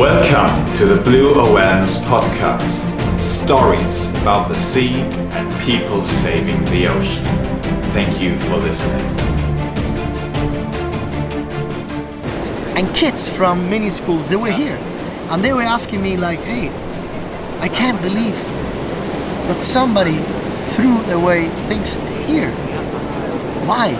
Welcome 0.00 0.72
to 0.76 0.86
the 0.86 1.02
Blue 1.02 1.34
Awareness 1.34 1.98
Podcast. 1.98 2.80
Stories 3.20 4.10
about 4.22 4.48
the 4.48 4.54
sea 4.54 4.94
and 4.94 5.54
people 5.60 6.02
saving 6.02 6.64
the 6.72 6.88
ocean. 6.88 7.22
Thank 7.92 8.18
you 8.18 8.38
for 8.38 8.56
listening. 8.56 9.04
and 12.78 12.88
kids 12.96 13.28
from 13.28 13.68
many 13.68 13.90
schools 13.90 14.30
they 14.30 14.36
were 14.36 14.50
here 14.50 14.78
and 15.32 15.44
they 15.44 15.52
were 15.52 15.60
asking 15.76 16.00
me 16.00 16.16
like 16.16 16.38
hey 16.38 16.70
i 17.60 17.68
can't 17.68 18.00
believe 18.00 18.38
that 19.48 19.60
somebody 19.60 20.16
threw 20.74 20.96
away 21.12 21.46
things 21.68 21.92
here 22.26 22.50
why 23.68 23.90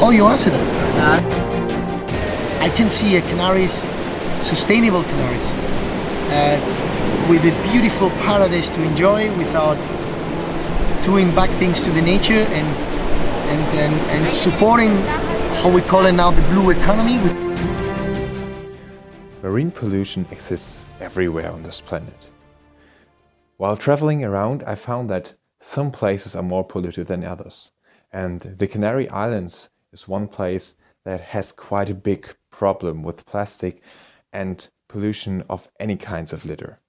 how 0.00 0.08
you 0.08 0.24
answer 0.24 0.48
that 0.48 1.22
i 2.62 2.68
can 2.70 2.88
see 2.88 3.16
a 3.16 3.20
canaries 3.20 3.84
sustainable 4.42 5.02
canaries 5.04 5.52
uh, 6.32 7.28
with 7.30 7.44
a 7.44 7.70
beautiful 7.70 8.10
paradise 8.26 8.68
to 8.70 8.82
enjoy 8.82 9.30
without 9.38 9.76
doing 11.04 11.32
bad 11.34 11.50
things 11.58 11.82
to 11.82 11.90
the 11.90 12.02
nature 12.02 12.44
and 12.58 12.92
and, 13.52 13.78
and, 13.78 13.94
and 14.10 14.32
supporting 14.32 14.90
how 15.60 15.68
we 15.68 15.82
call 15.82 16.06
it 16.06 16.12
now 16.12 16.30
the 16.30 16.40
blue 16.52 16.70
economy. 16.70 17.18
Marine 19.42 19.70
pollution 19.70 20.24
exists 20.30 20.86
everywhere 21.00 21.50
on 21.50 21.62
this 21.62 21.80
planet. 21.80 22.28
While 23.58 23.76
traveling 23.76 24.24
around, 24.24 24.62
I 24.62 24.74
found 24.74 25.10
that 25.10 25.34
some 25.60 25.90
places 25.90 26.34
are 26.34 26.42
more 26.42 26.64
polluted 26.64 27.08
than 27.08 27.24
others. 27.24 27.72
And 28.10 28.40
the 28.40 28.66
Canary 28.66 29.08
Islands 29.10 29.70
is 29.92 30.08
one 30.08 30.28
place 30.28 30.74
that 31.04 31.20
has 31.20 31.52
quite 31.52 31.90
a 31.90 31.94
big 31.94 32.34
problem 32.50 33.02
with 33.02 33.26
plastic 33.26 33.82
and 34.32 34.68
pollution 34.88 35.42
of 35.48 35.70
any 35.80 35.96
kinds 35.96 36.32
of 36.32 36.44
litter. 36.44 36.80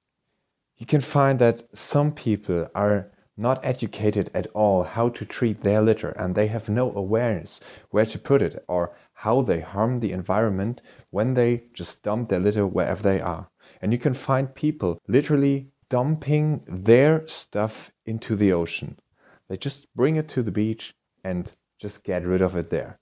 You 0.77 0.85
can 0.85 1.01
find 1.01 1.39
that 1.39 1.61
some 1.77 2.11
people 2.11 2.67
are 2.75 3.11
not 3.37 3.63
educated 3.63 4.29
at 4.33 4.47
all 4.47 4.83
how 4.83 5.09
to 5.09 5.25
treat 5.25 5.61
their 5.61 5.81
litter 5.81 6.09
and 6.09 6.35
they 6.35 6.47
have 6.47 6.69
no 6.69 6.93
awareness 6.95 7.59
where 7.89 8.05
to 8.05 8.19
put 8.19 8.41
it 8.41 8.63
or 8.67 8.95
how 9.13 9.41
they 9.41 9.61
harm 9.61 9.99
the 9.99 10.11
environment 10.11 10.81
when 11.09 11.33
they 11.33 11.63
just 11.73 12.03
dump 12.03 12.29
their 12.29 12.39
litter 12.39 12.67
wherever 12.67 13.01
they 13.01 13.21
are. 13.21 13.49
And 13.81 13.91
you 13.91 13.97
can 13.97 14.13
find 14.13 14.53
people 14.53 14.99
literally 15.07 15.71
dumping 15.89 16.63
their 16.67 17.27
stuff 17.27 17.91
into 18.05 18.35
the 18.35 18.51
ocean. 18.51 18.99
They 19.47 19.57
just 19.57 19.93
bring 19.95 20.15
it 20.15 20.27
to 20.29 20.43
the 20.43 20.51
beach 20.51 20.93
and 21.23 21.51
just 21.79 22.03
get 22.03 22.25
rid 22.25 22.41
of 22.41 22.55
it 22.55 22.69
there. 22.69 22.99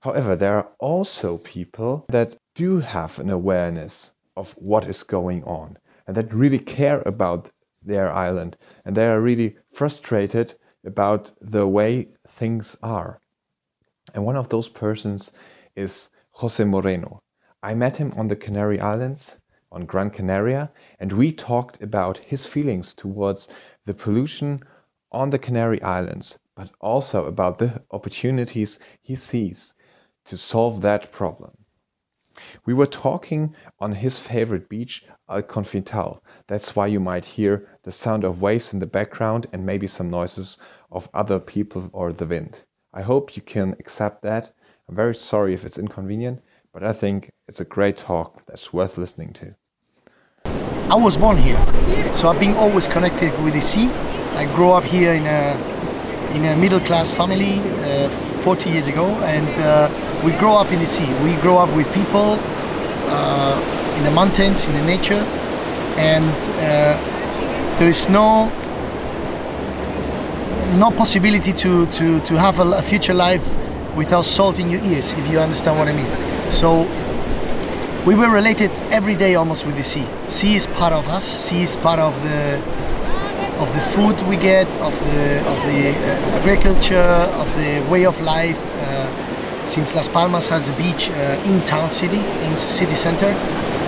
However, 0.00 0.34
there 0.34 0.54
are 0.54 0.68
also 0.78 1.38
people 1.38 2.06
that 2.08 2.36
do 2.60 2.80
have 2.80 3.18
an 3.18 3.30
awareness 3.30 4.12
of 4.36 4.52
what 4.58 4.86
is 4.86 5.02
going 5.02 5.42
on 5.44 5.78
and 6.06 6.14
that 6.14 6.34
really 6.34 6.58
care 6.58 7.02
about 7.06 7.50
their 7.82 8.12
island 8.12 8.54
and 8.84 8.94
they 8.94 9.06
are 9.06 9.18
really 9.18 9.56
frustrated 9.72 10.52
about 10.84 11.30
the 11.40 11.66
way 11.66 12.06
things 12.28 12.76
are. 12.82 13.18
And 14.12 14.26
one 14.26 14.36
of 14.36 14.50
those 14.50 14.68
persons 14.68 15.32
is 15.74 16.10
Jose 16.32 16.62
Moreno. 16.62 17.22
I 17.62 17.72
met 17.72 17.96
him 17.96 18.12
on 18.14 18.28
the 18.28 18.36
Canary 18.36 18.78
Islands, 18.78 19.38
on 19.72 19.86
Gran 19.86 20.10
Canaria, 20.10 20.70
and 20.98 21.14
we 21.14 21.32
talked 21.32 21.82
about 21.82 22.18
his 22.18 22.44
feelings 22.44 22.92
towards 22.92 23.48
the 23.86 23.94
pollution 23.94 24.60
on 25.10 25.30
the 25.30 25.38
Canary 25.38 25.80
Islands, 25.80 26.38
but 26.54 26.68
also 26.78 27.24
about 27.24 27.56
the 27.56 27.82
opportunities 27.90 28.78
he 29.00 29.14
sees 29.14 29.72
to 30.26 30.36
solve 30.36 30.82
that 30.82 31.10
problem. 31.10 31.59
We 32.64 32.74
were 32.74 32.86
talking 32.86 33.54
on 33.78 33.92
his 33.92 34.18
favorite 34.18 34.68
beach, 34.68 35.04
Al 35.28 35.42
Confital. 35.42 36.22
That's 36.46 36.76
why 36.76 36.86
you 36.86 37.00
might 37.00 37.24
hear 37.24 37.68
the 37.82 37.92
sound 37.92 38.24
of 38.24 38.42
waves 38.42 38.72
in 38.72 38.78
the 38.78 38.86
background 38.86 39.46
and 39.52 39.66
maybe 39.66 39.86
some 39.86 40.10
noises 40.10 40.58
of 40.90 41.08
other 41.12 41.38
people 41.38 41.90
or 41.92 42.12
the 42.12 42.26
wind. 42.26 42.62
I 42.92 43.02
hope 43.02 43.36
you 43.36 43.42
can 43.42 43.76
accept 43.78 44.22
that. 44.22 44.52
I'm 44.88 44.96
very 44.96 45.14
sorry 45.14 45.54
if 45.54 45.64
it's 45.64 45.78
inconvenient, 45.78 46.42
but 46.72 46.82
I 46.82 46.92
think 46.92 47.30
it's 47.46 47.60
a 47.60 47.64
great 47.64 47.96
talk 47.96 48.44
that's 48.46 48.72
worth 48.72 48.98
listening 48.98 49.32
to. 49.34 49.54
I 50.90 50.96
was 50.96 51.16
born 51.16 51.36
here, 51.36 51.64
so 52.14 52.28
I've 52.28 52.40
been 52.40 52.56
always 52.56 52.88
connected 52.88 53.30
with 53.44 53.54
the 53.54 53.60
sea. 53.60 53.88
I 54.34 54.52
grew 54.56 54.70
up 54.70 54.84
here 54.84 55.12
in 55.12 55.26
a 55.26 55.56
in 56.34 56.44
a 56.44 56.56
middle 56.56 56.80
class 56.80 57.10
family 57.10 57.58
uh, 57.58 58.08
40 58.40 58.70
years 58.70 58.88
ago, 58.88 59.06
and 59.24 59.48
uh, 59.60 59.88
we 60.24 60.32
grow 60.32 60.54
up 60.54 60.72
in 60.72 60.78
the 60.78 60.86
sea. 60.86 61.06
We 61.22 61.34
grow 61.40 61.58
up 61.58 61.74
with 61.76 61.92
people 61.94 62.38
uh, 63.08 63.96
in 63.98 64.04
the 64.04 64.10
mountains, 64.10 64.66
in 64.66 64.72
the 64.74 64.84
nature, 64.84 65.22
and 65.96 66.24
uh, 66.58 67.78
there 67.78 67.88
is 67.88 68.08
no 68.08 68.50
no 70.78 70.90
possibility 70.90 71.52
to 71.52 71.86
to, 71.86 72.20
to 72.20 72.38
have 72.38 72.60
a, 72.60 72.78
a 72.78 72.82
future 72.82 73.14
life 73.14 73.44
without 73.96 74.24
salt 74.24 74.58
in 74.58 74.70
your 74.70 74.80
ears, 74.82 75.12
if 75.12 75.30
you 75.30 75.38
understand 75.38 75.78
what 75.78 75.88
I 75.88 75.92
mean. 75.92 76.52
So 76.52 76.86
we 78.06 78.14
were 78.14 78.30
related 78.30 78.70
every 78.90 79.14
day 79.14 79.34
almost 79.34 79.66
with 79.66 79.76
the 79.76 79.82
sea. 79.84 80.06
Sea 80.28 80.54
is 80.54 80.66
part 80.66 80.92
of 80.92 81.06
us. 81.08 81.24
Sea 81.24 81.62
is 81.62 81.76
part 81.76 81.98
of 81.98 82.14
the 82.22 82.60
of 83.58 83.72
the 83.74 83.80
food 83.80 84.20
we 84.28 84.36
get, 84.36 84.66
of 84.80 84.94
the 85.12 85.38
of 85.52 85.58
the 85.66 85.90
uh, 85.90 86.38
agriculture, 86.38 87.12
of 87.42 87.48
the 87.56 87.84
way 87.90 88.04
of 88.06 88.20
life. 88.20 88.60
Uh, 88.82 89.08
since 89.66 89.94
Las 89.94 90.08
Palmas 90.08 90.48
has 90.48 90.68
a 90.68 90.72
beach 90.72 91.10
uh, 91.10 91.50
in 91.50 91.60
town 91.64 91.90
city, 91.90 92.18
in 92.18 92.56
city 92.56 92.94
center, 92.94 93.32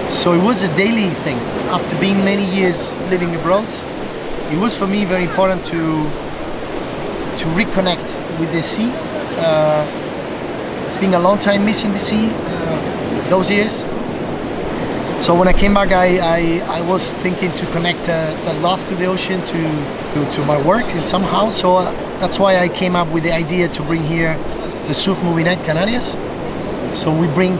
so 0.08 0.32
it 0.32 0.42
was 0.42 0.62
a 0.62 0.76
daily 0.76 1.08
thing. 1.24 1.38
After 1.70 1.98
being 1.98 2.24
many 2.24 2.44
years 2.44 2.94
living 3.10 3.34
abroad, 3.34 3.66
it 4.52 4.58
was 4.58 4.76
for 4.76 4.86
me 4.86 5.04
very 5.04 5.24
important 5.24 5.64
to 5.66 5.80
to 7.40 7.46
reconnect 7.56 8.06
with 8.38 8.52
the 8.52 8.62
sea. 8.62 8.92
Uh, 9.38 9.84
it's 10.86 10.98
been 10.98 11.14
a 11.14 11.20
long 11.20 11.38
time 11.38 11.64
missing 11.64 11.92
the 11.92 11.98
sea 11.98 12.30
uh, 12.30 13.28
those 13.30 13.50
years. 13.50 13.82
So 15.22 15.38
when 15.38 15.46
I 15.46 15.52
came 15.52 15.72
back, 15.72 15.92
I, 15.92 16.18
I, 16.18 16.78
I 16.78 16.80
was 16.80 17.14
thinking 17.14 17.52
to 17.52 17.66
connect 17.66 18.08
uh, 18.08 18.34
the 18.44 18.54
love 18.54 18.84
to 18.88 18.96
the 18.96 19.04
ocean 19.04 19.40
to, 19.40 19.62
to, 20.14 20.32
to 20.32 20.44
my 20.44 20.60
work 20.66 20.92
in 20.96 21.04
somehow. 21.04 21.48
So 21.50 21.76
uh, 21.76 21.92
that's 22.18 22.40
why 22.40 22.58
I 22.58 22.68
came 22.68 22.96
up 22.96 23.06
with 23.06 23.22
the 23.22 23.32
idea 23.32 23.68
to 23.68 23.82
bring 23.84 24.02
here 24.02 24.36
the 24.88 24.94
Surf 24.94 25.22
Movie 25.22 25.44
Night 25.44 25.58
Canarias. 25.58 26.16
So 26.92 27.16
we 27.16 27.28
bring 27.28 27.52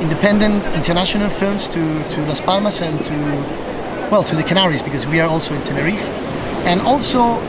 independent 0.00 0.64
international 0.76 1.30
films 1.30 1.66
to, 1.66 1.80
to 2.10 2.20
Las 2.26 2.40
Palmas 2.40 2.80
and 2.80 3.04
to 3.06 3.14
well 4.12 4.22
to 4.22 4.36
the 4.36 4.44
Canaries 4.44 4.82
because 4.82 5.04
we 5.04 5.18
are 5.18 5.28
also 5.28 5.52
in 5.52 5.62
Tenerife, 5.62 6.08
and 6.64 6.80
also 6.82 7.40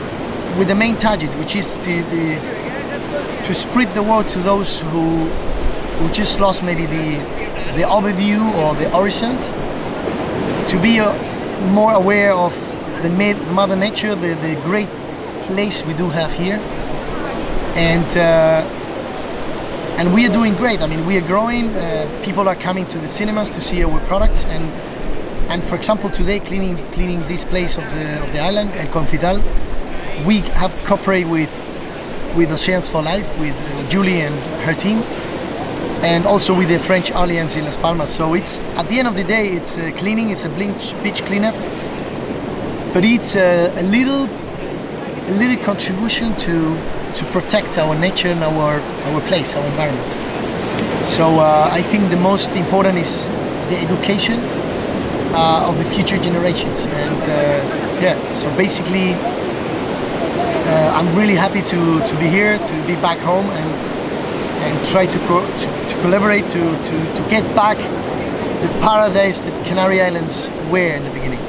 with 0.58 0.66
the 0.66 0.74
main 0.74 0.96
target, 0.96 1.30
which 1.38 1.54
is 1.54 1.76
to 1.76 2.02
the 2.02 2.34
to 3.44 3.54
spread 3.54 3.94
the 3.94 4.02
word 4.02 4.28
to 4.30 4.40
those 4.40 4.80
who 4.80 5.30
who 5.98 6.12
just 6.12 6.40
lost 6.40 6.62
maybe 6.62 6.86
the 6.86 7.18
the 7.78 7.84
overview 7.84 8.40
or 8.60 8.74
the 8.74 8.88
horizon. 8.90 9.36
To 10.68 10.80
be 10.80 11.00
uh, 11.00 11.12
more 11.72 11.92
aware 11.92 12.32
of 12.32 12.52
the 13.02 13.10
mother 13.52 13.76
nature 13.76 14.14
the, 14.14 14.34
the 14.34 14.54
great 14.64 14.88
place 15.46 15.84
we 15.84 15.94
do 15.94 16.08
have 16.10 16.32
here. 16.32 16.58
And 17.76 18.16
uh, 18.16 18.64
and 19.98 20.14
we 20.14 20.26
are 20.26 20.32
doing 20.32 20.54
great. 20.54 20.80
I 20.80 20.86
mean 20.86 21.06
we 21.06 21.16
are 21.18 21.26
growing 21.26 21.66
uh, 21.76 22.22
people 22.24 22.48
are 22.48 22.56
coming 22.56 22.86
to 22.86 22.98
the 22.98 23.08
cinemas 23.08 23.50
to 23.50 23.60
see 23.60 23.82
our 23.84 24.00
products. 24.06 24.44
And 24.44 24.64
and 25.50 25.64
for 25.64 25.76
example 25.76 26.10
today 26.10 26.40
cleaning 26.40 26.76
cleaning 26.92 27.20
this 27.28 27.44
place 27.44 27.76
of 27.76 27.84
the 27.94 28.22
of 28.22 28.32
the 28.32 28.40
island 28.40 28.70
el 28.74 28.88
Confital, 28.92 29.36
we 30.26 30.40
have 30.60 30.72
cooperated 30.84 31.30
with 31.30 31.54
with 32.36 32.52
oceans 32.52 32.88
for 32.88 33.02
life 33.02 33.28
with 33.40 33.56
uh, 33.56 33.88
julie 33.88 34.20
and 34.20 34.34
her 34.64 34.74
team 34.74 35.02
and 36.02 36.26
also 36.26 36.54
with 36.54 36.68
the 36.68 36.78
French 36.78 37.10
Alliance 37.10 37.56
in 37.56 37.64
Las 37.64 37.76
Palmas. 37.76 38.14
So 38.14 38.34
it's 38.34 38.60
at 38.76 38.88
the 38.88 38.98
end 38.98 39.08
of 39.08 39.14
the 39.14 39.24
day, 39.24 39.48
it's 39.48 39.76
cleaning, 39.98 40.30
it's 40.30 40.44
a 40.44 40.48
beach, 40.50 40.94
beach 41.02 41.22
cleanup, 41.22 41.54
but 42.94 43.04
it's 43.04 43.36
a, 43.36 43.72
a 43.76 43.82
little, 43.82 44.26
a 44.26 45.34
little 45.38 45.62
contribution 45.64 46.34
to 46.36 46.76
to 47.14 47.24
protect 47.32 47.78
our 47.78 47.94
nature 47.98 48.28
and 48.28 48.42
our 48.44 48.80
our 49.10 49.20
place, 49.22 49.56
our 49.56 49.64
environment. 49.66 50.08
So 51.04 51.40
uh, 51.40 51.68
I 51.72 51.82
think 51.82 52.10
the 52.10 52.16
most 52.16 52.52
important 52.52 52.98
is 52.98 53.24
the 53.70 53.76
education 53.78 54.38
uh, 55.34 55.68
of 55.68 55.76
the 55.78 55.84
future 55.84 56.18
generations, 56.18 56.86
and 56.86 57.22
uh, 57.22 58.00
yeah. 58.00 58.16
So 58.34 58.54
basically, 58.56 59.14
uh, 60.72 60.96
I'm 60.96 61.08
really 61.16 61.34
happy 61.34 61.62
to 61.62 62.00
to 62.00 62.14
be 62.20 62.28
here, 62.28 62.58
to 62.58 62.74
be 62.86 62.94
back 63.00 63.18
home, 63.18 63.46
and 63.46 63.87
and 64.64 64.86
try 64.86 65.06
to, 65.06 65.18
co- 65.26 65.46
to, 65.46 65.66
to 65.88 66.00
collaborate 66.02 66.44
to, 66.48 66.60
to, 66.60 67.14
to 67.14 67.26
get 67.30 67.44
back 67.54 67.76
the 67.76 68.68
paradise 68.80 69.40
that 69.40 69.66
Canary 69.66 70.00
Islands 70.00 70.48
were 70.70 70.94
in 70.96 71.04
the 71.04 71.10
beginning 71.10 71.40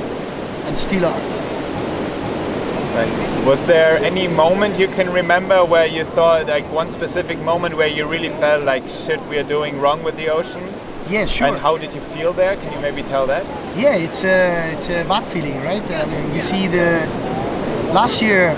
and 0.65 0.77
still 0.77 1.05
are. 1.05 1.39
Was 3.45 3.65
there 3.65 3.97
any 4.03 4.27
moment 4.27 4.77
you 4.77 4.89
can 4.89 5.11
remember 5.13 5.63
where 5.63 5.87
you 5.87 6.03
thought, 6.03 6.47
like 6.47 6.69
one 6.71 6.91
specific 6.91 7.39
moment 7.39 7.77
where 7.77 7.87
you 7.87 8.05
really 8.07 8.29
felt 8.29 8.65
like 8.65 8.85
shit, 8.87 9.19
we 9.27 9.37
are 9.39 9.43
doing 9.43 9.79
wrong 9.79 10.03
with 10.03 10.17
the 10.17 10.27
oceans? 10.27 10.91
Yeah, 11.09 11.25
sure. 11.25 11.47
And 11.47 11.57
how 11.57 11.77
did 11.77 11.93
you 11.93 12.01
feel 12.01 12.33
there? 12.33 12.57
Can 12.57 12.73
you 12.73 12.79
maybe 12.79 13.01
tell 13.01 13.25
that? 13.27 13.45
Yeah, 13.77 13.95
it's 13.95 14.23
a 14.25 14.73
it's 14.73 14.89
a 14.89 15.05
bad 15.07 15.23
feeling, 15.25 15.55
right? 15.63 15.81
I 15.91 16.05
mean, 16.05 16.35
you 16.35 16.41
see 16.41 16.67
the 16.67 17.07
last 17.93 18.21
year 18.21 18.53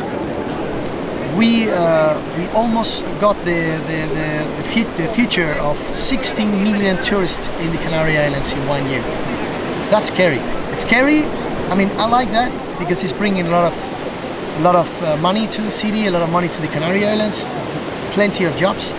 we 1.38 1.69
uh, 1.69 2.19
we 2.38 2.45
almost 2.48 3.04
got 3.19 3.36
the 3.45 3.62
the, 3.88 4.00
the, 4.16 4.83
the, 4.98 5.04
the 5.04 5.07
future 5.13 5.54
of 5.60 5.78
16 5.78 6.63
million 6.63 7.01
tourists 7.04 7.48
in 7.60 7.72
the 7.72 7.78
Canary 7.78 8.18
Islands 8.18 8.54
in 8.54 8.68
one 8.68 8.86
year. 8.89 9.01
That's 9.89 10.07
scary. 10.07 10.39
It's 10.74 10.83
scary. 10.83 11.24
I 11.72 11.75
mean, 11.75 11.89
I 11.98 12.07
like 12.07 12.30
that 12.31 12.51
because 12.80 13.04
it's 13.04 13.13
bringing 13.13 13.48
a 13.48 13.50
lot 13.50 13.72
of 13.72 13.92
a 14.60 14.62
lot 14.62 14.75
of 14.75 15.04
uh, 15.04 15.18
money 15.18 15.48
to 15.48 15.62
the 15.62 15.72
city, 15.72 16.07
a 16.07 16.12
lot 16.12 16.22
of 16.22 16.30
money 16.30 16.48
to 16.50 16.62
the 16.62 16.68
Canary 16.68 17.06
Islands, 17.06 17.45
plenty 18.13 18.44
of 18.44 18.56
jobs. 18.57 18.92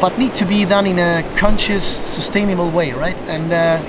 But 0.00 0.18
need 0.18 0.34
to 0.36 0.44
be 0.44 0.64
done 0.64 0.86
in 0.86 0.98
a 0.98 1.22
conscious, 1.36 1.84
sustainable 1.84 2.70
way, 2.70 2.92
right? 2.92 3.20
And 3.22 3.52
uh, 3.52 3.80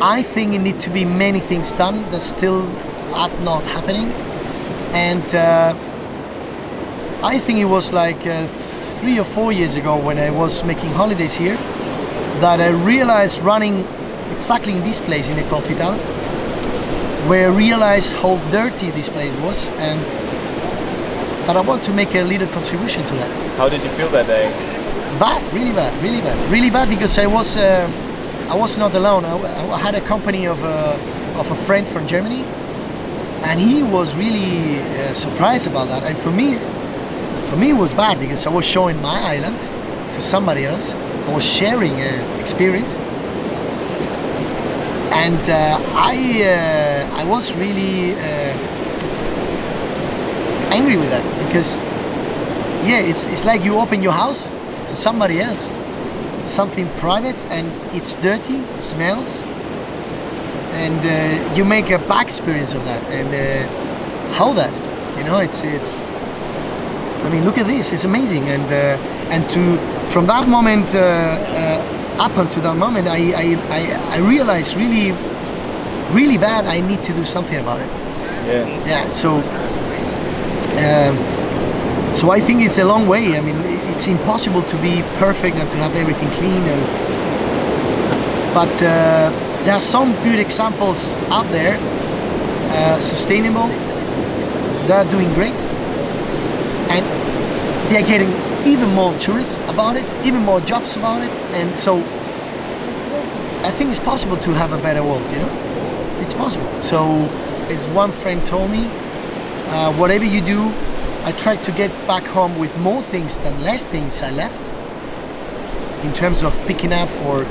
I 0.00 0.22
think 0.22 0.54
it 0.54 0.58
need 0.58 0.80
to 0.80 0.90
be 0.90 1.04
many 1.04 1.40
things 1.40 1.72
done 1.72 2.02
that 2.10 2.22
still 2.22 2.62
are 3.14 3.30
not 3.44 3.62
happening. 3.64 4.10
And 4.92 5.34
uh, 5.34 5.74
I 7.22 7.38
think 7.38 7.58
it 7.58 7.64
was 7.64 7.92
like 7.92 8.26
uh, 8.26 8.46
three 9.00 9.18
or 9.18 9.24
four 9.24 9.52
years 9.52 9.76
ago 9.76 9.96
when 9.96 10.18
I 10.18 10.30
was 10.30 10.64
making 10.64 10.90
holidays 10.90 11.34
here 11.34 11.56
that 12.40 12.60
I 12.60 12.68
realized 12.68 13.40
running 13.40 13.84
exactly 14.36 14.72
in 14.72 14.80
this 14.80 15.00
place 15.00 15.28
in 15.28 15.36
the 15.36 15.48
Confital 15.48 15.94
where 17.28 17.50
I 17.50 17.56
realized 17.56 18.12
how 18.14 18.36
dirty 18.50 18.90
this 18.90 19.08
place 19.08 19.32
was 19.40 19.68
and 19.78 20.00
that 21.46 21.56
I 21.56 21.60
want 21.60 21.84
to 21.84 21.92
make 21.92 22.14
a 22.14 22.22
little 22.22 22.48
contribution 22.48 23.02
to 23.04 23.14
that. 23.14 23.56
How 23.56 23.68
did 23.68 23.82
you 23.82 23.90
feel 23.90 24.08
that 24.10 24.26
day? 24.26 24.50
Bad, 25.18 25.42
really 25.52 25.72
bad, 25.72 25.92
really 26.02 26.20
bad, 26.20 26.50
really 26.50 26.70
bad 26.70 26.88
because 26.88 27.18
I 27.18 27.26
was 27.26 27.56
uh, 27.56 27.88
I 28.48 28.56
was 28.56 28.76
not 28.76 28.94
alone. 28.94 29.24
I, 29.24 29.36
I 29.70 29.78
had 29.78 29.94
a 29.94 30.00
company 30.00 30.46
of 30.46 30.62
a, 30.62 30.98
of 31.38 31.50
a 31.50 31.54
friend 31.64 31.86
from 31.86 32.06
Germany, 32.06 32.44
and 33.44 33.60
he 33.60 33.82
was 33.82 34.16
really 34.16 34.78
uh, 34.78 35.14
surprised 35.14 35.66
about 35.66 35.88
that. 35.88 36.02
And 36.04 36.16
for 36.18 36.30
me, 36.30 36.54
for 37.50 37.56
me 37.56 37.70
it 37.70 37.76
was 37.76 37.92
bad 37.92 38.18
because 38.18 38.46
I 38.46 38.50
was 38.50 38.64
showing 38.64 39.00
my 39.02 39.18
island 39.20 39.58
to 40.14 40.22
somebody 40.22 40.64
else. 40.64 40.94
I 40.94 41.34
was 41.34 41.44
sharing 41.44 41.92
an 41.92 42.40
experience, 42.40 42.96
and 45.12 45.38
uh, 45.50 45.78
I 45.94 46.16
uh, 46.42 47.20
I 47.20 47.24
was 47.24 47.52
really 47.54 48.14
uh, 48.14 48.72
angry 50.72 50.96
with 50.96 51.10
that 51.10 51.24
because 51.46 51.78
yeah, 52.86 52.98
it's 52.98 53.26
it's 53.26 53.44
like 53.44 53.62
you 53.64 53.78
open 53.78 54.02
your 54.02 54.12
house 54.12 54.48
to 54.88 54.94
somebody 54.94 55.40
else, 55.40 55.70
something 56.46 56.88
private, 56.98 57.36
and 57.50 57.70
it's 57.94 58.16
dirty, 58.16 58.56
it 58.56 58.80
smells, 58.80 59.42
and 60.74 60.98
uh, 61.04 61.54
you 61.56 61.64
make 61.64 61.90
a 61.90 61.98
bad 61.98 62.26
experience 62.26 62.72
of 62.74 62.84
that. 62.84 63.02
And 63.10 63.28
uh, 63.28 64.34
how 64.34 64.52
that, 64.54 64.72
you 65.18 65.24
know, 65.24 65.38
it's 65.38 65.62
it's. 65.62 66.02
I 67.24 67.30
mean, 67.30 67.44
look 67.44 67.58
at 67.58 67.66
this; 67.66 67.92
it's 67.92 68.04
amazing, 68.04 68.48
and 68.48 68.64
uh, 68.64 69.30
and 69.30 69.48
to 69.50 69.78
from 70.10 70.26
that 70.26 70.48
moment 70.48 70.94
uh, 70.94 70.98
uh, 70.98 72.24
up 72.24 72.36
until 72.36 72.62
that 72.62 72.76
moment, 72.76 73.08
I, 73.08 73.32
I 73.32 73.56
I 73.70 74.16
I 74.16 74.18
realized 74.18 74.76
really, 74.76 75.12
really 76.12 76.38
bad. 76.38 76.66
I 76.66 76.80
need 76.80 77.02
to 77.04 77.12
do 77.12 77.24
something 77.24 77.58
about 77.58 77.80
it. 77.80 77.88
Yeah. 78.46 78.86
Yeah. 78.86 79.08
So. 79.08 79.42
Um, 80.72 81.16
so 82.12 82.30
I 82.30 82.40
think 82.40 82.62
it's 82.62 82.78
a 82.78 82.84
long 82.84 83.08
way. 83.08 83.38
I 83.38 83.40
mean, 83.40 83.56
it's 83.92 84.06
impossible 84.06 84.62
to 84.62 84.76
be 84.82 85.02
perfect 85.18 85.56
and 85.56 85.70
to 85.70 85.76
have 85.78 85.94
everything 85.96 86.28
clean. 86.30 86.62
And 86.62 86.82
but 88.52 88.82
uh, 88.82 89.30
there 89.64 89.74
are 89.74 89.80
some 89.80 90.12
good 90.24 90.38
examples 90.38 91.14
out 91.30 91.46
there, 91.46 91.76
uh, 92.72 93.00
sustainable. 93.00 93.68
They're 94.88 95.08
doing 95.10 95.32
great, 95.34 95.54
and 96.90 97.04
they 97.88 98.02
are 98.02 98.06
getting 98.06 98.30
even 98.66 98.88
more 98.94 99.16
tourists 99.18 99.56
about 99.68 99.96
it, 99.96 100.04
even 100.24 100.42
more 100.42 100.60
jobs 100.60 100.96
about 100.96 101.22
it, 101.22 101.30
and 101.54 101.76
so 101.76 101.98
I 103.64 103.70
think 103.70 103.90
it's 103.90 104.00
possible 104.00 104.36
to 104.38 104.50
have 104.54 104.72
a 104.72 104.78
better 104.82 105.04
world. 105.04 105.22
You 105.30 105.38
know, 105.38 106.18
it's 106.20 106.34
possible. 106.34 106.68
So, 106.82 107.28
as 107.70 107.86
one 107.88 108.10
friend 108.10 108.44
told 108.44 108.70
me, 108.70 108.86
uh, 109.68 109.92
whatever 109.94 110.24
you 110.24 110.40
do, 110.40 110.72
I 111.24 111.32
try 111.38 111.54
to 111.54 111.72
get 111.72 111.90
back 112.08 112.24
home 112.24 112.58
with 112.58 112.76
more 112.80 113.00
things 113.00 113.38
than 113.38 113.62
less 113.62 113.86
things 113.86 114.20
I 114.20 114.32
left. 114.32 114.68
In 116.04 116.12
terms 116.12 116.42
of 116.42 116.52
picking 116.66 116.92
up 116.92 117.08
or 117.26 117.46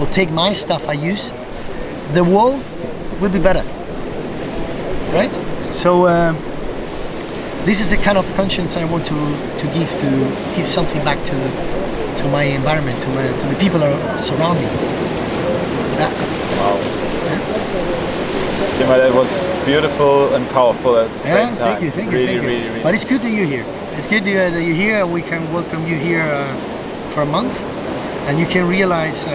or 0.00 0.06
take 0.06 0.30
my 0.30 0.52
stuff 0.52 0.88
I 0.88 0.92
use, 0.94 1.32
the 2.12 2.22
world 2.24 2.62
will 3.20 3.30
be 3.30 3.38
better. 3.40 3.64
Right? 5.12 5.32
So 5.72 6.06
uh, 6.06 6.32
this 7.64 7.80
is 7.80 7.90
the 7.90 7.96
kind 7.96 8.18
of 8.18 8.26
conscience 8.34 8.76
I 8.76 8.84
want 8.84 9.06
to, 9.06 9.14
to 9.14 9.66
give 9.74 9.90
to 9.98 10.08
give 10.56 10.66
something 10.66 11.02
back 11.04 11.18
to 11.26 11.76
to 12.16 12.28
my 12.28 12.44
environment, 12.44 13.00
to 13.02 13.08
my, 13.10 13.26
to 13.26 13.46
the 13.46 13.56
people 13.56 13.78
that 13.80 14.20
surround 14.20 14.58
me. 14.58 14.64
Yeah. 16.00 16.10
Wow. 16.58 16.76
Jimmy, 18.76 18.88
that 18.88 19.14
was 19.14 19.54
beautiful 19.64 20.34
and 20.34 20.48
powerful 20.50 20.96
at 20.96 21.10
the 21.10 21.18
same 21.18 21.36
Yeah, 21.36 21.46
time. 21.48 21.56
thank 21.56 21.82
you, 21.82 21.90
thank 21.90 22.12
you, 22.12 22.18
really, 22.18 22.26
thank 22.26 22.42
you. 22.42 22.48
Really, 22.48 22.68
really, 22.68 22.82
But 22.82 22.94
it's 22.94 23.04
good 23.04 23.20
that 23.22 23.30
you're 23.30 23.46
here. 23.46 23.64
It's 23.96 24.06
good 24.06 24.24
that 24.24 24.52
you're 24.52 24.74
here, 24.74 24.98
and 25.02 25.12
we 25.12 25.22
can 25.22 25.50
welcome 25.52 25.86
you 25.86 25.96
here 25.96 26.22
uh, 26.22 26.54
for 27.10 27.22
a 27.22 27.26
month, 27.26 27.52
and 28.26 28.38
you 28.38 28.46
can 28.46 28.68
realize 28.68 29.26
uh, 29.26 29.30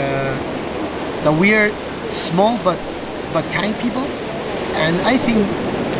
that 1.23 1.39
we're 1.39 1.71
small 2.09 2.57
but 2.63 2.77
but 3.33 3.45
kind 3.53 3.75
people. 3.79 4.03
And 4.83 4.95
I 5.01 5.17
think 5.17 5.37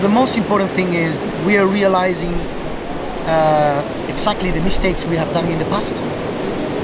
the 0.01 0.09
most 0.09 0.37
important 0.37 0.71
thing 0.71 0.93
is 0.93 1.21
we 1.45 1.57
are 1.57 1.67
realizing 1.67 2.33
uh, 3.27 4.07
exactly 4.09 4.51
the 4.51 4.61
mistakes 4.61 5.05
we 5.05 5.15
have 5.15 5.31
done 5.33 5.47
in 5.47 5.59
the 5.59 5.65
past, 5.65 5.95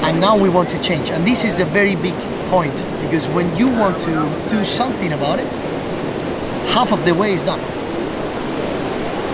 and 0.02 0.20
now 0.20 0.36
we 0.36 0.48
want 0.48 0.70
to 0.70 0.80
change. 0.80 1.10
And 1.10 1.26
this 1.26 1.44
is 1.44 1.58
a 1.58 1.64
very 1.66 1.96
big 1.96 2.14
point 2.50 2.76
because 3.02 3.26
when 3.28 3.54
you 3.56 3.68
want 3.68 4.00
to 4.02 4.12
do 4.50 4.64
something 4.64 5.12
about 5.12 5.38
it, 5.38 5.48
half 6.72 6.92
of 6.92 7.04
the 7.04 7.14
way 7.14 7.32
is 7.34 7.44
done 7.44 7.60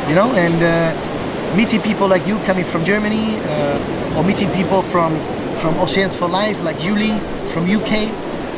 you 0.09 0.15
know 0.15 0.31
and 0.35 0.63
uh, 0.63 1.57
meeting 1.57 1.81
people 1.81 2.07
like 2.07 2.27
you 2.27 2.37
coming 2.41 2.65
from 2.65 2.85
germany 2.85 3.37
uh, 3.41 4.17
or 4.17 4.25
meeting 4.25 4.51
people 4.51 4.83
from 4.83 5.15
from 5.65 5.79
oceans 5.79 6.15
for 6.15 6.29
life 6.29 6.63
like 6.63 6.79
julie 6.79 7.19
from 7.53 7.65
uk 7.71 7.93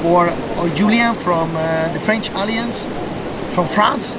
or 0.05 0.29
or 0.59 1.15
from 1.15 1.55
uh, 1.55 1.93
the 1.93 2.01
french 2.01 2.31
alliance 2.31 2.85
from 3.55 3.69
france. 3.69 4.19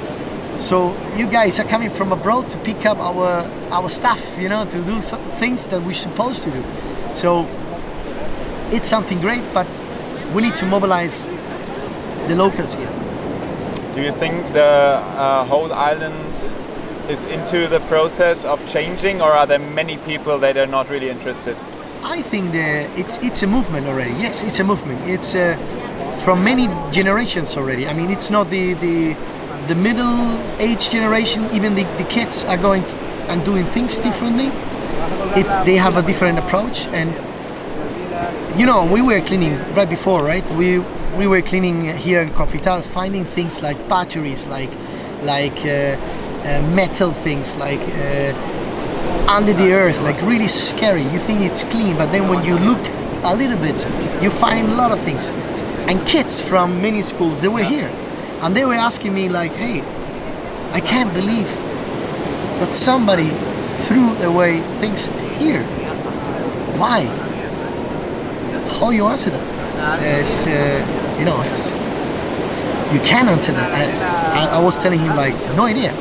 So 0.58 0.96
you 1.14 1.26
guys 1.26 1.60
are 1.60 1.68
coming 1.68 1.90
from 1.90 2.12
abroad 2.12 2.48
to 2.50 2.56
pick 2.58 2.86
up 2.86 2.98
our 2.98 3.46
our 3.70 3.90
stuff 3.90 4.20
you 4.38 4.48
know 4.48 4.64
to 4.64 4.78
do 4.90 5.02
th- 5.02 5.22
things 5.38 5.66
that 5.66 5.82
we're 5.82 5.92
supposed 6.08 6.42
to 6.44 6.50
do. 6.50 6.62
So 7.14 7.46
it's 8.72 8.88
something 8.88 9.20
great 9.20 9.44
but 9.52 9.66
we 10.34 10.40
need 10.40 10.56
to 10.56 10.64
mobilize 10.64 11.26
the 12.26 12.36
locals 12.36 12.74
here. 12.74 12.92
Do 13.94 14.00
you 14.00 14.12
think 14.12 14.34
the 14.54 14.62
uh, 14.64 15.44
whole 15.44 15.70
island 15.74 16.32
is 17.10 17.26
into 17.26 17.68
the 17.68 17.80
process 17.80 18.46
of 18.46 18.66
changing, 18.66 19.20
or 19.20 19.32
are 19.32 19.46
there 19.46 19.58
many 19.58 19.96
people 19.98 20.38
that 20.38 20.56
are 20.56 20.66
not 20.66 20.88
really 20.88 21.10
interested? 21.10 21.56
I 22.02 22.22
think 22.22 22.52
the, 22.52 22.88
it's 22.98 23.18
it's 23.18 23.42
a 23.42 23.46
movement 23.46 23.86
already. 23.86 24.12
Yes, 24.12 24.42
it's 24.42 24.58
a 24.60 24.64
movement. 24.64 25.00
It's 25.08 25.34
uh, 25.34 25.56
from 26.24 26.42
many 26.44 26.68
generations 26.92 27.56
already. 27.56 27.86
I 27.86 27.92
mean, 27.92 28.10
it's 28.10 28.30
not 28.30 28.50
the 28.50 28.74
the, 28.74 29.16
the 29.66 29.74
middle 29.74 30.38
age 30.58 30.90
generation. 30.90 31.44
Even 31.52 31.74
the, 31.74 31.84
the 31.98 32.04
kids 32.04 32.44
are 32.44 32.56
going 32.56 32.82
to, 32.82 32.94
and 33.30 33.44
doing 33.44 33.64
things 33.64 33.98
differently. 33.98 34.50
It's 35.40 35.54
they 35.64 35.76
have 35.76 35.96
a 35.96 36.02
different 36.02 36.38
approach, 36.38 36.86
and 36.88 37.10
you 38.58 38.66
know, 38.66 38.86
we 38.90 39.02
were 39.02 39.20
cleaning 39.20 39.56
right 39.74 39.88
before, 39.88 40.22
right? 40.22 40.48
We 40.52 40.78
we 41.16 41.26
were 41.26 41.42
cleaning 41.42 41.96
here 41.96 42.22
in 42.22 42.30
Confital, 42.34 42.82
finding 42.82 43.24
things 43.24 43.62
like 43.62 43.76
batteries, 43.88 44.46
like 44.46 44.70
like 45.22 45.58
uh, 45.64 45.96
uh, 46.44 46.62
metal 46.74 47.12
things, 47.12 47.56
like. 47.56 47.80
Under 49.28 49.52
the 49.52 49.72
earth, 49.72 50.00
like 50.00 50.20
really 50.22 50.48
scary. 50.48 51.02
You 51.02 51.18
think 51.18 51.40
it's 51.42 51.62
clean, 51.64 51.96
but 51.96 52.10
then 52.10 52.28
when 52.28 52.44
you 52.44 52.58
look 52.58 52.80
a 53.24 53.36
little 53.36 53.58
bit, 53.58 53.76
you 54.22 54.30
find 54.30 54.68
a 54.68 54.74
lot 54.74 54.90
of 54.90 54.98
things. 55.00 55.28
And 55.86 56.04
kids 56.06 56.40
from 56.40 56.80
many 56.80 57.02
schools, 57.02 57.42
they 57.42 57.48
were 57.48 57.62
here, 57.62 57.90
and 58.40 58.56
they 58.56 58.64
were 58.64 58.74
asking 58.74 59.12
me 59.12 59.28
like, 59.28 59.52
"Hey, 59.52 59.82
I 60.72 60.80
can't 60.80 61.12
believe 61.12 61.46
that 62.60 62.72
somebody 62.72 63.30
threw 63.86 64.12
away 64.22 64.60
things 64.80 65.06
here. 65.38 65.62
Why? 66.76 67.04
How 68.80 68.90
you 68.90 69.06
answer 69.06 69.30
that? 69.30 70.02
It's 70.02 70.46
uh, 70.46 71.16
you 71.18 71.24
know, 71.24 71.40
it's 71.42 71.70
you 72.92 73.00
can 73.00 73.28
answer 73.28 73.52
that. 73.52 73.70
I, 73.70 74.40
I, 74.40 74.58
I 74.58 74.64
was 74.64 74.78
telling 74.82 74.98
him 74.98 75.16
like, 75.16 75.34
no 75.56 75.64
idea. 75.64 75.92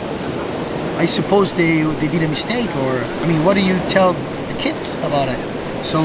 I 0.97 1.05
suppose 1.05 1.53
they 1.53 1.83
they 2.01 2.07
did 2.07 2.23
a 2.23 2.27
mistake, 2.27 2.69
or 2.77 2.97
I 3.21 3.27
mean, 3.27 3.45
what 3.45 3.53
do 3.53 3.61
you 3.61 3.77
tell 3.87 4.13
the 4.13 4.55
kids 4.57 4.95
about 5.05 5.27
it? 5.29 5.39
So 5.85 5.99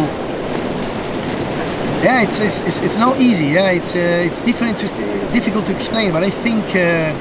yeah, 2.03 2.23
it's 2.23 2.41
it's, 2.41 2.61
it's, 2.61 2.81
it's 2.81 2.99
not 2.99 3.19
easy. 3.21 3.47
Yeah, 3.47 3.71
it's 3.71 3.95
uh, 3.95 4.29
it's 4.29 4.43
different 4.43 4.79
to 4.81 4.89
difficult 5.33 5.67
to 5.67 5.75
explain, 5.75 6.13
but 6.13 6.23
I 6.23 6.31
think 6.31 6.65
uh, 6.77 7.15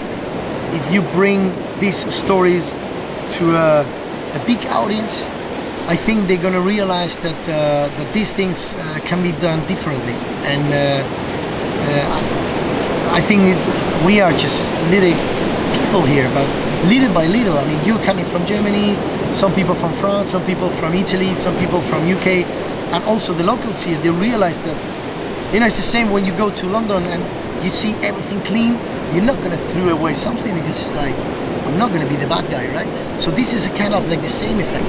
if 0.76 0.92
you 0.92 1.02
bring 1.14 1.54
these 1.80 2.04
stories 2.14 2.74
to 3.38 3.56
a, 3.56 3.86
a, 4.36 4.42
big 4.46 4.60
audience, 4.68 5.24
I 5.88 5.96
think 5.96 6.28
they're 6.28 6.42
gonna 6.42 6.60
realize 6.60 7.16
that 7.18 7.40
uh, 7.48 7.88
that 7.88 8.14
these 8.14 8.34
things 8.34 8.74
uh, 8.74 9.00
can 9.06 9.24
be 9.24 9.32
done 9.40 9.66
differently, 9.68 10.18
and 10.44 10.66
uh, 10.74 11.04
uh, 11.88 13.16
I 13.16 13.22
think 13.22 13.42
we 14.06 14.20
are 14.20 14.32
just 14.34 14.74
little 14.92 15.16
people 15.78 16.02
here, 16.02 16.30
but 16.34 16.71
little 16.88 17.14
by 17.14 17.28
little. 17.28 17.58
I 17.58 17.66
mean, 17.66 17.84
you're 17.86 18.04
coming 18.06 18.26
from 18.26 18.46
Germany, 18.46 18.96
some 19.34 19.54
people 19.54 19.76
from 19.76 19.94
France, 19.94 20.32
some 20.32 20.46
people 20.46 20.70
from 20.70 20.94
Italy, 20.94 21.36
some 21.36 21.58
people 21.60 21.82
from 21.82 22.08
UK 22.08 22.46
and 22.92 23.04
also 23.06 23.34
the 23.34 23.44
locals 23.44 23.84
here, 23.84 23.98
they 24.00 24.10
realize 24.10 24.60
that, 24.60 25.54
you 25.54 25.62
know, 25.62 25.66
it's 25.66 25.78
the 25.78 25.82
same 25.82 26.12
when 26.12 26.26
you 26.26 26.36
go 26.36 26.50
to 26.52 26.66
London 26.68 27.04
and 27.04 27.64
you 27.64 27.70
see 27.70 27.94
everything 28.04 28.42
clean, 28.42 28.74
you're 29.16 29.24
not 29.24 29.38
going 29.38 29.52
to 29.52 29.64
throw 29.72 29.90
away 29.90 30.14
something 30.14 30.54
because 30.56 30.82
it's 30.82 30.94
like, 30.94 31.16
I'm 31.66 31.78
not 31.78 31.92
going 31.92 32.02
to 32.02 32.10
be 32.10 32.18
the 32.18 32.28
bad 32.28 32.50
guy, 32.52 32.68
right? 32.76 33.22
So 33.22 33.32
this 33.32 33.54
is 33.54 33.66
a 33.66 33.70
kind 33.78 33.94
of 33.94 34.10
like 34.10 34.20
the 34.22 34.28
same 34.28 34.60
effect. 34.60 34.86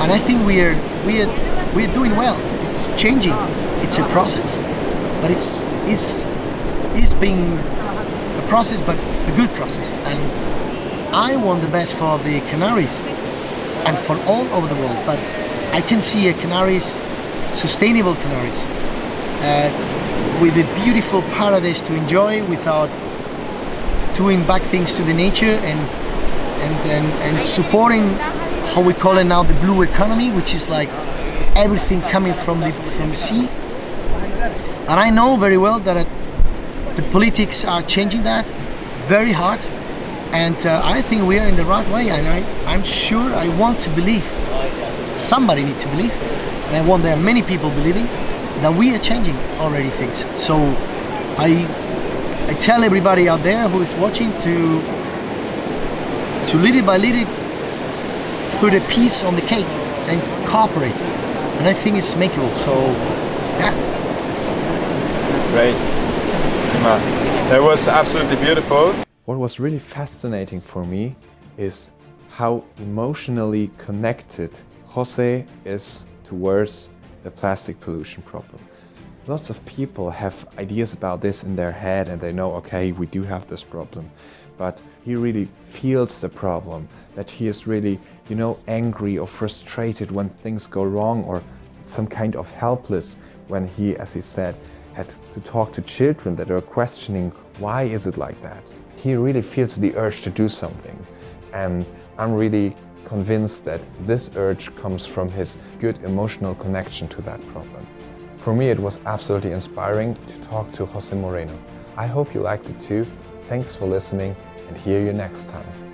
And 0.00 0.10
I 0.10 0.18
think 0.18 0.46
we're, 0.46 0.74
we're, 1.04 1.28
we're 1.76 1.92
doing 1.92 2.16
well. 2.16 2.38
It's 2.66 2.88
changing. 3.00 3.34
It's 3.84 3.98
a 3.98 4.04
process, 4.08 4.56
but 5.20 5.30
it's, 5.30 5.60
it's, 5.84 6.24
it's 6.96 7.12
being 7.12 7.58
a 7.58 8.46
process, 8.48 8.80
but 8.80 8.96
a 8.96 9.36
good 9.36 9.50
process. 9.50 9.92
And 10.08 10.71
I 11.14 11.36
want 11.36 11.60
the 11.60 11.68
best 11.68 11.94
for 11.94 12.16
the 12.20 12.40
Canaries 12.48 12.98
and 13.84 13.98
for 13.98 14.16
all 14.24 14.46
over 14.54 14.66
the 14.66 14.80
world, 14.80 14.96
but 15.04 15.18
I 15.74 15.82
can 15.82 16.00
see 16.00 16.28
a 16.28 16.32
Canaries 16.32 16.96
sustainable 17.52 18.14
Canaries 18.14 18.64
uh, 19.42 20.38
with 20.40 20.56
a 20.56 20.82
beautiful 20.82 21.20
paradise 21.36 21.82
to 21.82 21.94
enjoy 21.94 22.42
without 22.48 22.88
doing 24.16 24.42
bad 24.46 24.62
things 24.62 24.94
to 24.94 25.02
the 25.02 25.12
nature 25.12 25.58
and 25.70 25.80
and, 26.62 26.90
and, 26.90 27.06
and 27.26 27.44
supporting 27.44 28.08
how 28.72 28.80
we 28.80 28.94
call 28.94 29.18
it 29.18 29.24
now 29.24 29.42
the 29.42 29.54
blue 29.60 29.82
economy 29.82 30.30
which 30.30 30.54
is 30.54 30.70
like 30.70 30.88
everything 31.56 32.00
coming 32.02 32.32
from 32.32 32.60
the 32.60 32.72
from 32.72 33.10
the 33.10 33.16
sea. 33.16 33.48
And 34.88 34.98
I 34.98 35.10
know 35.10 35.36
very 35.36 35.58
well 35.58 35.78
that 35.80 36.06
uh, 36.06 36.94
the 36.94 37.02
politics 37.12 37.66
are 37.66 37.82
changing 37.82 38.22
that 38.22 38.46
very 39.08 39.32
hard 39.32 39.60
and 40.32 40.56
uh, 40.66 40.80
I 40.82 41.02
think 41.02 41.26
we 41.26 41.38
are 41.38 41.46
in 41.46 41.56
the 41.56 41.64
right 41.64 41.86
way 41.90 42.08
and 42.08 42.26
I, 42.26 42.42
I'm 42.66 42.82
sure 42.82 43.20
I 43.34 43.48
want 43.58 43.80
to 43.80 43.90
believe 43.90 44.24
somebody 45.16 45.62
need 45.62 45.78
to 45.80 45.88
believe 45.88 46.12
and 46.68 46.76
I 46.76 46.88
want 46.88 47.02
there 47.02 47.14
are 47.14 47.22
many 47.22 47.42
people 47.42 47.70
believing 47.70 48.06
that 48.62 48.72
we 48.74 48.94
are 48.94 48.98
changing 48.98 49.36
already 49.60 49.90
things. 49.90 50.24
So 50.40 50.56
I 51.36 51.66
I 52.48 52.54
tell 52.54 52.82
everybody 52.82 53.28
out 53.28 53.42
there 53.42 53.68
who 53.68 53.82
is 53.82 53.94
watching 53.94 54.30
to 54.40 54.80
to 56.46 56.56
little 56.56 56.84
by 56.84 56.96
little 56.96 57.26
put 58.58 58.72
a 58.74 58.80
piece 58.88 59.22
on 59.22 59.34
the 59.34 59.42
cake 59.42 59.66
and 60.08 60.20
cooperate. 60.48 60.98
And 61.58 61.68
I 61.68 61.74
think 61.74 61.96
it's 61.96 62.14
makeable. 62.14 62.52
So 62.64 62.72
yeah. 63.60 63.74
Great. 65.52 65.76
That 67.50 67.60
was 67.62 67.86
absolutely 67.86 68.36
beautiful. 68.36 69.11
What 69.24 69.38
was 69.38 69.60
really 69.60 69.78
fascinating 69.78 70.60
for 70.60 70.82
me 70.82 71.14
is 71.56 71.92
how 72.30 72.64
emotionally 72.78 73.70
connected 73.78 74.50
Jose 74.86 75.46
is 75.64 76.04
towards 76.24 76.90
the 77.22 77.30
plastic 77.30 77.78
pollution 77.78 78.24
problem. 78.24 78.58
Lots 79.28 79.48
of 79.48 79.64
people 79.64 80.10
have 80.10 80.48
ideas 80.58 80.92
about 80.92 81.20
this 81.20 81.44
in 81.44 81.54
their 81.54 81.70
head 81.70 82.08
and 82.08 82.20
they 82.20 82.32
know, 82.32 82.52
okay, 82.54 82.90
we 82.90 83.06
do 83.06 83.22
have 83.22 83.46
this 83.46 83.62
problem. 83.62 84.10
But 84.58 84.82
he 85.04 85.14
really 85.14 85.48
feels 85.66 86.18
the 86.18 86.28
problem, 86.28 86.88
that 87.14 87.30
he 87.30 87.46
is 87.46 87.64
really, 87.64 88.00
you 88.28 88.34
know, 88.34 88.58
angry 88.66 89.18
or 89.18 89.28
frustrated 89.28 90.10
when 90.10 90.30
things 90.30 90.66
go 90.66 90.82
wrong 90.82 91.22
or 91.26 91.44
some 91.84 92.08
kind 92.08 92.34
of 92.34 92.50
helpless 92.50 93.14
when 93.46 93.68
he, 93.68 93.94
as 93.98 94.12
he 94.12 94.20
said, 94.20 94.56
had 94.94 95.06
to 95.32 95.40
talk 95.42 95.72
to 95.74 95.82
children 95.82 96.34
that 96.34 96.50
are 96.50 96.60
questioning 96.60 97.30
why 97.60 97.84
is 97.84 98.08
it 98.08 98.18
like 98.18 98.40
that. 98.42 98.64
He 98.96 99.14
really 99.14 99.42
feels 99.42 99.76
the 99.76 99.94
urge 99.96 100.22
to 100.22 100.30
do 100.30 100.48
something. 100.48 100.98
And 101.52 101.84
I'm 102.18 102.32
really 102.32 102.76
convinced 103.04 103.64
that 103.64 103.80
this 104.00 104.30
urge 104.36 104.74
comes 104.76 105.06
from 105.06 105.30
his 105.30 105.58
good 105.78 106.02
emotional 106.02 106.54
connection 106.54 107.08
to 107.08 107.22
that 107.22 107.40
problem. 107.48 107.86
For 108.36 108.54
me, 108.54 108.70
it 108.70 108.78
was 108.78 109.00
absolutely 109.06 109.52
inspiring 109.52 110.16
to 110.26 110.38
talk 110.48 110.72
to 110.72 110.86
Jose 110.86 111.14
Moreno. 111.14 111.56
I 111.96 112.06
hope 112.06 112.34
you 112.34 112.40
liked 112.40 112.70
it 112.70 112.80
too. 112.80 113.06
Thanks 113.48 113.76
for 113.76 113.86
listening 113.86 114.34
and 114.68 114.76
hear 114.78 115.00
you 115.04 115.12
next 115.12 115.48
time. 115.48 115.91